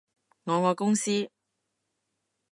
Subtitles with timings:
[0.45, 1.29] 我愛公司